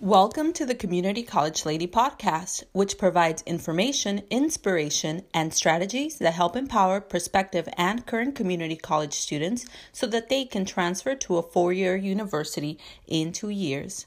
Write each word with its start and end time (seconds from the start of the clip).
Welcome 0.00 0.52
to 0.52 0.64
the 0.64 0.76
Community 0.76 1.24
College 1.24 1.66
Lady 1.66 1.88
podcast, 1.88 2.62
which 2.70 2.98
provides 2.98 3.42
information, 3.42 4.22
inspiration, 4.30 5.24
and 5.34 5.52
strategies 5.52 6.18
that 6.18 6.34
help 6.34 6.54
empower 6.54 7.00
prospective 7.00 7.68
and 7.76 8.06
current 8.06 8.36
community 8.36 8.76
college 8.76 9.14
students 9.14 9.66
so 9.90 10.06
that 10.06 10.28
they 10.28 10.44
can 10.44 10.64
transfer 10.64 11.16
to 11.16 11.38
a 11.38 11.42
four 11.42 11.72
year 11.72 11.96
university 11.96 12.78
in 13.08 13.32
two 13.32 13.48
years. 13.48 14.06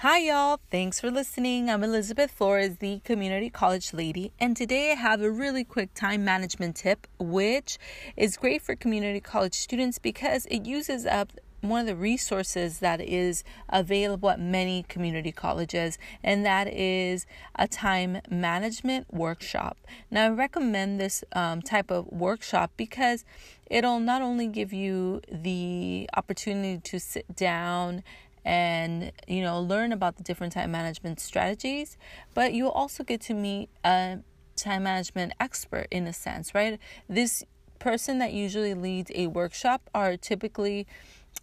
Hi, 0.00 0.18
y'all. 0.18 0.60
Thanks 0.70 1.00
for 1.00 1.10
listening. 1.10 1.70
I'm 1.70 1.82
Elizabeth 1.82 2.30
Flores, 2.30 2.76
the 2.80 3.00
Community 3.02 3.48
College 3.48 3.94
Lady, 3.94 4.30
and 4.38 4.54
today 4.54 4.92
I 4.92 4.96
have 4.96 5.22
a 5.22 5.30
really 5.30 5.64
quick 5.64 5.94
time 5.94 6.22
management 6.22 6.76
tip, 6.76 7.06
which 7.18 7.78
is 8.14 8.36
great 8.36 8.60
for 8.60 8.76
community 8.76 9.20
college 9.20 9.54
students 9.54 9.98
because 9.98 10.44
it 10.50 10.66
uses 10.66 11.06
up 11.06 11.32
one 11.60 11.82
of 11.82 11.86
the 11.86 11.96
resources 11.96 12.78
that 12.78 13.00
is 13.00 13.44
available 13.68 14.30
at 14.30 14.40
many 14.40 14.84
community 14.88 15.32
colleges, 15.32 15.98
and 16.22 16.44
that 16.44 16.68
is 16.68 17.26
a 17.56 17.68
time 17.68 18.20
management 18.30 19.12
workshop. 19.12 19.76
Now, 20.10 20.26
I 20.26 20.30
recommend 20.30 21.00
this 21.00 21.22
um, 21.32 21.62
type 21.62 21.90
of 21.90 22.06
workshop 22.08 22.72
because 22.76 23.24
it'll 23.66 24.00
not 24.00 24.22
only 24.22 24.46
give 24.46 24.72
you 24.72 25.20
the 25.30 26.08
opportunity 26.14 26.80
to 26.80 26.98
sit 26.98 27.36
down 27.36 28.02
and 28.44 29.12
you 29.28 29.42
know 29.42 29.60
learn 29.60 29.92
about 29.92 30.16
the 30.16 30.22
different 30.22 30.52
time 30.54 30.70
management 30.70 31.20
strategies 31.20 31.98
but 32.32 32.54
you'll 32.54 32.70
also 32.70 33.04
get 33.04 33.20
to 33.20 33.34
meet 33.34 33.68
a 33.84 34.18
time 34.56 34.84
management 34.84 35.30
expert 35.38 35.86
in 35.90 36.06
a 36.06 36.12
sense 36.12 36.54
right 36.54 36.78
this 37.06 37.44
person 37.78 38.18
that 38.18 38.32
usually 38.32 38.74
leads 38.74 39.10
a 39.14 39.26
workshop 39.26 39.82
are 39.94 40.16
typically 40.16 40.86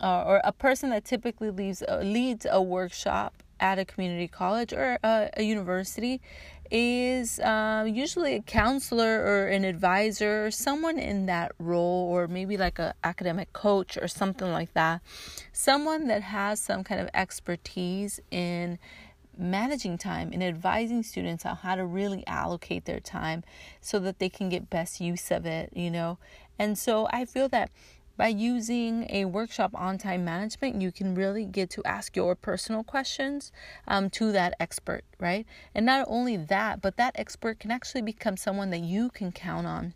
uh, 0.00 0.24
or 0.26 0.40
a 0.44 0.52
person 0.52 0.90
that 0.90 1.04
typically 1.04 1.50
leads 1.50 1.82
uh, 1.82 2.00
leads 2.02 2.46
a 2.50 2.60
workshop 2.60 3.42
at 3.60 3.78
a 3.78 3.84
community 3.84 4.28
college 4.28 4.72
or 4.72 4.98
a, 5.02 5.30
a 5.36 5.42
university 5.42 6.20
is 6.70 7.38
uh, 7.40 7.86
usually 7.86 8.34
a 8.34 8.42
counselor 8.42 9.20
or 9.20 9.46
an 9.46 9.64
advisor 9.64 10.46
or 10.46 10.50
someone 10.50 10.98
in 10.98 11.26
that 11.26 11.52
role 11.58 12.08
or 12.10 12.26
maybe 12.26 12.56
like 12.56 12.78
a 12.78 12.94
academic 13.04 13.52
coach 13.52 13.96
or 13.96 14.08
something 14.08 14.50
like 14.50 14.72
that. 14.74 15.00
Someone 15.52 16.08
that 16.08 16.22
has 16.22 16.60
some 16.60 16.82
kind 16.82 17.00
of 17.00 17.08
expertise 17.14 18.18
in 18.30 18.78
managing 19.36 19.98
time 19.98 20.30
and 20.32 20.42
advising 20.42 21.02
students 21.02 21.44
on 21.44 21.56
how 21.56 21.74
to 21.74 21.84
really 21.84 22.26
allocate 22.26 22.84
their 22.86 23.00
time 23.00 23.42
so 23.80 23.98
that 23.98 24.18
they 24.18 24.28
can 24.28 24.48
get 24.48 24.70
best 24.70 25.00
use 25.00 25.30
of 25.30 25.44
it 25.46 25.70
you 25.74 25.90
know? 25.90 26.18
And 26.58 26.78
so 26.78 27.08
i 27.10 27.24
feel 27.24 27.48
that 27.48 27.70
by 28.16 28.28
using 28.28 29.06
a 29.10 29.24
workshop 29.24 29.72
on 29.74 29.98
time 29.98 30.24
management, 30.24 30.80
you 30.80 30.92
can 30.92 31.14
really 31.14 31.44
get 31.44 31.70
to 31.70 31.82
ask 31.84 32.16
your 32.16 32.34
personal 32.34 32.84
questions 32.84 33.52
um, 33.88 34.10
to 34.10 34.32
that 34.32 34.54
expert, 34.60 35.04
right? 35.18 35.46
And 35.74 35.84
not 35.84 36.06
only 36.08 36.36
that, 36.36 36.80
but 36.80 36.96
that 36.96 37.14
expert 37.16 37.58
can 37.58 37.70
actually 37.70 38.02
become 38.02 38.36
someone 38.36 38.70
that 38.70 38.82
you 38.82 39.10
can 39.10 39.32
count 39.32 39.66
on 39.66 39.94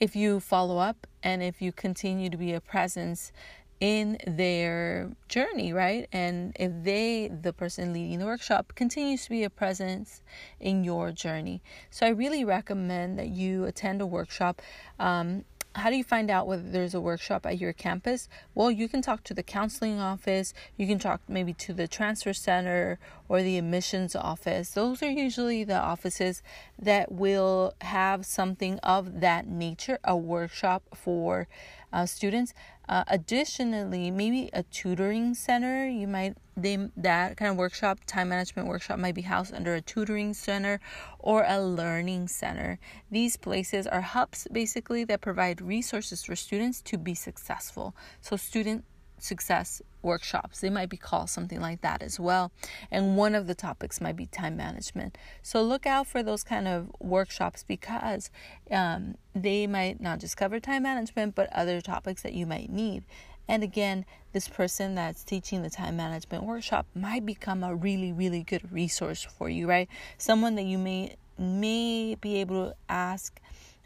if 0.00 0.14
you 0.14 0.40
follow 0.40 0.78
up 0.78 1.06
and 1.22 1.42
if 1.42 1.60
you 1.60 1.72
continue 1.72 2.30
to 2.30 2.36
be 2.36 2.52
a 2.52 2.60
presence 2.60 3.32
in 3.80 4.18
their 4.26 5.10
journey, 5.28 5.72
right? 5.72 6.08
And 6.12 6.56
if 6.58 6.72
they, 6.82 7.28
the 7.28 7.52
person 7.52 7.92
leading 7.92 8.18
the 8.18 8.26
workshop, 8.26 8.72
continues 8.74 9.24
to 9.24 9.30
be 9.30 9.44
a 9.44 9.50
presence 9.50 10.20
in 10.58 10.82
your 10.82 11.12
journey. 11.12 11.62
So 11.90 12.06
I 12.06 12.10
really 12.10 12.44
recommend 12.44 13.18
that 13.18 13.28
you 13.28 13.64
attend 13.64 14.00
a 14.00 14.06
workshop. 14.06 14.62
Um, 14.98 15.44
how 15.78 15.90
do 15.90 15.96
you 15.96 16.04
find 16.04 16.30
out 16.30 16.46
whether 16.46 16.62
there's 16.62 16.94
a 16.94 17.00
workshop 17.00 17.46
at 17.46 17.58
your 17.58 17.72
campus? 17.72 18.28
Well, 18.54 18.70
you 18.70 18.88
can 18.88 19.02
talk 19.02 19.24
to 19.24 19.34
the 19.34 19.42
counseling 19.42 19.98
office, 19.98 20.52
you 20.76 20.86
can 20.86 20.98
talk 20.98 21.20
maybe 21.28 21.52
to 21.54 21.72
the 21.72 21.88
transfer 21.88 22.32
center 22.32 22.98
or 23.28 23.42
the 23.42 23.58
admissions 23.58 24.14
office. 24.14 24.70
Those 24.70 25.02
are 25.02 25.10
usually 25.10 25.64
the 25.64 25.78
offices 25.78 26.42
that 26.78 27.12
will 27.12 27.74
have 27.80 28.26
something 28.26 28.78
of 28.80 29.20
that 29.20 29.46
nature, 29.46 29.98
a 30.04 30.16
workshop 30.16 30.82
for 30.94 31.48
uh, 31.92 32.06
students. 32.06 32.54
Uh, 32.88 33.04
additionally, 33.08 34.10
maybe 34.10 34.48
a 34.52 34.62
tutoring 34.62 35.34
center. 35.34 35.86
You 35.86 36.08
might 36.08 36.36
they 36.56 36.76
that 36.96 37.36
kind 37.36 37.50
of 37.50 37.56
workshop, 37.56 38.00
time 38.06 38.30
management 38.30 38.66
workshop, 38.66 38.98
might 38.98 39.14
be 39.14 39.22
housed 39.22 39.54
under 39.54 39.74
a 39.74 39.80
tutoring 39.80 40.34
center 40.34 40.80
or 41.18 41.44
a 41.46 41.60
learning 41.60 42.28
center. 42.28 42.78
These 43.10 43.36
places 43.36 43.86
are 43.86 44.00
hubs 44.00 44.48
basically 44.50 45.04
that 45.04 45.20
provide 45.20 45.60
resources 45.60 46.24
for 46.24 46.34
students 46.34 46.80
to 46.82 46.98
be 46.98 47.14
successful. 47.14 47.94
So 48.20 48.36
student 48.36 48.84
success 49.22 49.82
workshops. 50.02 50.60
They 50.60 50.70
might 50.70 50.88
be 50.88 50.96
called 50.96 51.30
something 51.30 51.60
like 51.60 51.80
that 51.80 52.02
as 52.02 52.18
well. 52.20 52.52
And 52.90 53.16
one 53.16 53.34
of 53.34 53.46
the 53.46 53.54
topics 53.54 54.00
might 54.00 54.16
be 54.16 54.26
time 54.26 54.56
management. 54.56 55.18
So 55.42 55.62
look 55.62 55.86
out 55.86 56.06
for 56.06 56.22
those 56.22 56.44
kind 56.44 56.68
of 56.68 56.90
workshops 57.00 57.64
because 57.66 58.30
um, 58.70 59.16
they 59.34 59.66
might 59.66 60.00
not 60.00 60.20
just 60.20 60.36
cover 60.36 60.60
time 60.60 60.82
management, 60.84 61.34
but 61.34 61.52
other 61.52 61.80
topics 61.80 62.22
that 62.22 62.32
you 62.32 62.46
might 62.46 62.70
need. 62.70 63.04
And 63.48 63.62
again, 63.62 64.04
this 64.32 64.46
person 64.46 64.94
that's 64.94 65.24
teaching 65.24 65.62
the 65.62 65.70
time 65.70 65.96
management 65.96 66.44
workshop 66.44 66.86
might 66.94 67.24
become 67.24 67.64
a 67.64 67.74
really, 67.74 68.12
really 68.12 68.42
good 68.42 68.70
resource 68.70 69.24
for 69.24 69.48
you, 69.48 69.66
right? 69.66 69.88
Someone 70.18 70.54
that 70.56 70.64
you 70.64 70.78
may 70.78 71.16
may 71.38 72.16
be 72.16 72.40
able 72.40 72.66
to 72.66 72.76
ask 72.88 73.40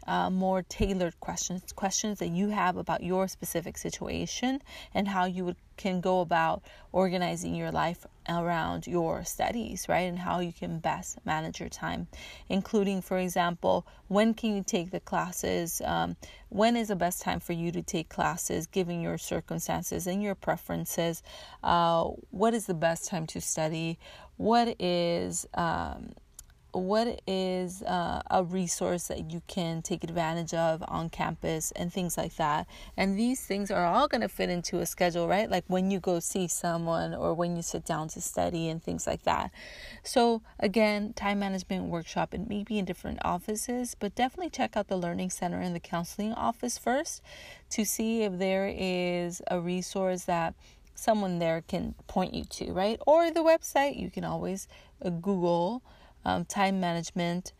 uh, 0.07 0.29
more 0.29 0.63
tailored 0.63 1.19
questions, 1.19 1.71
questions 1.73 2.19
that 2.19 2.29
you 2.29 2.49
have 2.49 2.77
about 2.77 3.03
your 3.03 3.27
specific 3.27 3.77
situation 3.77 4.61
and 4.93 5.07
how 5.07 5.25
you 5.25 5.45
would, 5.45 5.55
can 5.77 6.01
go 6.01 6.21
about 6.21 6.61
organizing 6.91 7.55
your 7.55 7.71
life 7.71 8.05
around 8.29 8.87
your 8.87 9.23
studies, 9.23 9.87
right? 9.89 10.01
And 10.01 10.19
how 10.19 10.39
you 10.39 10.53
can 10.53 10.79
best 10.79 11.17
manage 11.25 11.59
your 11.59 11.69
time, 11.69 12.07
including, 12.49 13.01
for 13.01 13.17
example, 13.17 13.85
when 14.07 14.33
can 14.33 14.55
you 14.55 14.63
take 14.63 14.91
the 14.91 14.99
classes? 14.99 15.81
Um, 15.83 16.15
when 16.49 16.75
is 16.75 16.89
the 16.89 16.95
best 16.95 17.21
time 17.21 17.39
for 17.39 17.53
you 17.53 17.71
to 17.71 17.81
take 17.81 18.09
classes, 18.09 18.67
given 18.67 19.01
your 19.01 19.17
circumstances 19.17 20.07
and 20.07 20.21
your 20.21 20.35
preferences? 20.35 21.23
Uh, 21.63 22.03
what 22.31 22.53
is 22.53 22.65
the 22.65 22.73
best 22.73 23.09
time 23.09 23.25
to 23.27 23.41
study? 23.41 23.97
What 24.37 24.75
is 24.79 25.47
um, 25.53 26.13
what 26.73 27.21
is 27.27 27.83
uh, 27.83 28.21
a 28.31 28.43
resource 28.43 29.07
that 29.07 29.31
you 29.31 29.41
can 29.47 29.81
take 29.81 30.03
advantage 30.03 30.53
of 30.53 30.83
on 30.87 31.09
campus 31.09 31.71
and 31.75 31.93
things 31.93 32.17
like 32.17 32.35
that? 32.37 32.67
And 32.97 33.17
these 33.17 33.45
things 33.45 33.69
are 33.69 33.85
all 33.85 34.07
going 34.07 34.21
to 34.21 34.27
fit 34.27 34.49
into 34.49 34.79
a 34.79 34.85
schedule 34.85 35.27
right? 35.27 35.49
Like 35.49 35.63
when 35.67 35.91
you 35.91 35.99
go 35.99 36.19
see 36.19 36.47
someone 36.47 37.13
or 37.13 37.33
when 37.33 37.55
you 37.55 37.61
sit 37.61 37.85
down 37.85 38.07
to 38.09 38.21
study 38.21 38.69
and 38.69 38.81
things 38.81 39.05
like 39.05 39.23
that. 39.23 39.51
So 40.03 40.41
again 40.59 41.13
time 41.13 41.39
management 41.39 41.85
workshop 41.85 42.33
it 42.33 42.49
may 42.49 42.63
be 42.63 42.79
in 42.79 42.85
different 42.85 43.19
offices 43.23 43.95
but 43.99 44.15
definitely 44.15 44.49
check 44.49 44.75
out 44.75 44.87
the 44.87 44.97
learning 44.97 45.29
center 45.29 45.59
and 45.59 45.75
the 45.75 45.79
counseling 45.79 46.33
office 46.33 46.77
first 46.77 47.21
to 47.69 47.85
see 47.85 48.23
if 48.23 48.39
there 48.39 48.73
is 48.75 49.41
a 49.49 49.59
resource 49.59 50.23
that 50.23 50.55
someone 50.95 51.39
there 51.39 51.61
can 51.67 51.93
point 52.07 52.33
you 52.33 52.45
to 52.45 52.71
right? 52.71 52.99
Or 53.05 53.29
the 53.29 53.41
website 53.41 53.99
you 53.99 54.09
can 54.09 54.23
always 54.23 54.67
uh, 55.03 55.09
google 55.09 55.83
um, 56.25 56.45
time 56.45 56.79
management 56.79 57.53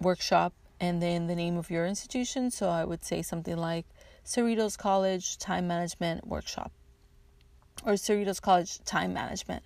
workshop 0.00 0.52
and 0.80 1.02
then 1.02 1.26
the 1.26 1.34
name 1.34 1.56
of 1.56 1.70
your 1.70 1.86
institution. 1.86 2.50
So 2.50 2.68
I 2.68 2.84
would 2.84 3.04
say 3.04 3.22
something 3.22 3.56
like 3.56 3.86
Cerritos 4.24 4.76
College 4.76 5.38
Time 5.38 5.68
Management 5.68 6.26
Workshop 6.26 6.72
or 7.84 7.92
Cerritos 7.92 8.40
College 8.40 8.82
Time 8.84 9.12
Management. 9.12 9.62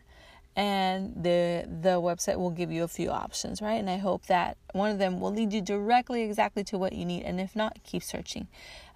And 0.57 1.15
the 1.17 1.67
the 1.67 2.01
website 2.01 2.39
will 2.39 2.51
give 2.51 2.71
you 2.71 2.85
a 2.85 2.89
few 2.89 3.11
options, 3.11 3.61
right? 3.61 3.75
And 3.75 3.91
I 3.91 3.97
hope 3.97 4.27
that 4.27 4.57
one 4.73 4.93
of 4.93 4.99
them 4.99 5.19
will 5.19 5.33
lead 5.33 5.53
you 5.53 5.61
directly 5.61 6.23
exactly 6.23 6.63
to 6.65 6.79
what 6.79 6.93
you 6.93 7.05
need. 7.05 7.25
And 7.25 7.41
if 7.41 7.57
not, 7.57 7.83
keep 7.83 8.05
searching. 8.05 8.47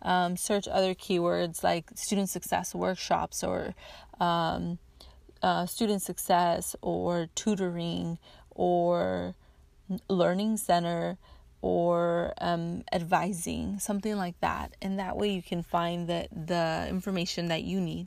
Um, 0.03 0.37
search 0.37 0.69
other 0.69 0.95
keywords 0.95 1.65
like 1.65 1.91
student 1.97 2.29
success 2.29 2.77
workshops 2.77 3.43
or 3.43 3.75
um, 4.21 4.79
uh, 5.43 5.67
student 5.67 6.01
success 6.01 6.77
or 6.81 7.29
tutoring 7.35 8.19
or 8.59 9.35
learning 10.11 10.59
center 10.59 11.17
or 11.63 12.35
um, 12.41 12.85
advising, 12.93 13.79
something 13.79 14.17
like 14.17 14.39
that. 14.41 14.77
And 14.83 14.99
that 14.99 15.17
way 15.17 15.31
you 15.31 15.43
can 15.43 15.63
find 15.63 16.09
the, 16.09 16.29
the 16.31 16.87
information 16.89 17.49
that 17.49 17.63
you 17.63 17.81
need. 17.81 18.07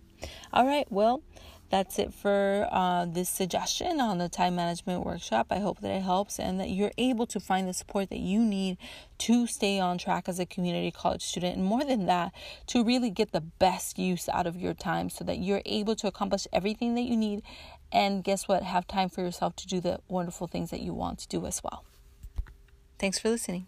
All 0.53 0.65
right, 0.65 0.89
well, 0.91 1.23
that's 1.69 1.99
it 1.99 2.13
for 2.13 2.67
uh, 2.69 3.05
this 3.05 3.29
suggestion 3.29 4.01
on 4.01 4.17
the 4.17 4.27
time 4.27 4.57
management 4.57 5.05
workshop. 5.05 5.47
I 5.49 5.59
hope 5.59 5.79
that 5.79 5.91
it 5.91 6.01
helps 6.01 6.37
and 6.37 6.59
that 6.59 6.69
you're 6.69 6.91
able 6.97 7.25
to 7.27 7.39
find 7.39 7.67
the 7.67 7.73
support 7.73 8.09
that 8.09 8.19
you 8.19 8.43
need 8.43 8.77
to 9.19 9.47
stay 9.47 9.79
on 9.79 9.97
track 9.97 10.27
as 10.27 10.37
a 10.37 10.45
community 10.45 10.91
college 10.91 11.23
student. 11.23 11.55
And 11.55 11.65
more 11.65 11.85
than 11.85 12.07
that, 12.07 12.33
to 12.67 12.83
really 12.83 13.09
get 13.09 13.31
the 13.31 13.39
best 13.39 13.97
use 13.97 14.27
out 14.27 14.47
of 14.47 14.57
your 14.57 14.73
time 14.73 15.09
so 15.09 15.23
that 15.23 15.39
you're 15.39 15.61
able 15.65 15.95
to 15.95 16.07
accomplish 16.07 16.45
everything 16.51 16.95
that 16.95 17.03
you 17.03 17.15
need 17.15 17.41
and 17.91 18.23
guess 18.23 18.47
what? 18.47 18.63
Have 18.63 18.87
time 18.87 19.09
for 19.09 19.21
yourself 19.21 19.55
to 19.57 19.67
do 19.67 19.79
the 19.79 19.99
wonderful 20.07 20.47
things 20.47 20.69
that 20.71 20.81
you 20.81 20.93
want 20.93 21.19
to 21.19 21.27
do 21.27 21.45
as 21.45 21.63
well. 21.63 21.83
Thanks 22.99 23.19
for 23.19 23.29
listening. 23.29 23.67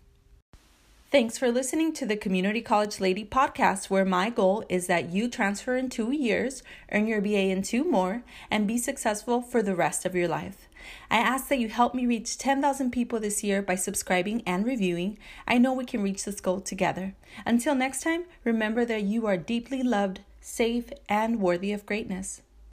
Thanks 1.14 1.38
for 1.38 1.52
listening 1.52 1.94
to 1.94 2.08
the 2.08 2.18
Community 2.18 2.60
College 2.60 3.00
Lady 3.00 3.24
podcast, 3.24 3.88
where 3.88 4.04
my 4.04 4.32
goal 4.32 4.66
is 4.68 4.88
that 4.88 5.12
you 5.12 5.28
transfer 5.28 5.76
in 5.76 5.90
two 5.90 6.12
years, 6.12 6.64
earn 6.92 7.06
your 7.06 7.22
BA 7.22 7.52
in 7.52 7.62
two 7.62 7.84
more, 7.84 8.24
and 8.50 8.68
be 8.68 8.80
successful 8.80 9.40
for 9.40 9.62
the 9.62 9.76
rest 9.76 10.06
of 10.06 10.16
your 10.16 10.28
life. 10.28 10.68
I 11.12 11.18
ask 11.18 11.50
that 11.50 11.60
you 11.60 11.70
help 11.70 11.94
me 11.94 12.08
reach 12.08 12.40
10,000 12.40 12.90
people 12.90 13.20
this 13.20 13.44
year 13.44 13.62
by 13.62 13.76
subscribing 13.76 14.42
and 14.48 14.66
reviewing. 14.66 15.20
I 15.48 15.60
know 15.60 15.74
we 15.74 15.86
can 15.86 16.02
reach 16.02 16.26
this 16.26 16.42
goal 16.42 16.62
together. 16.62 17.14
Until 17.46 17.76
next 17.76 18.02
time, 18.02 18.24
remember 18.44 18.84
that 18.84 19.04
you 19.04 19.28
are 19.28 19.38
deeply 19.38 19.84
loved, 19.84 20.22
safe, 20.42 20.90
and 21.08 21.40
worthy 21.40 21.74
of 21.74 21.86
greatness. 21.86 22.42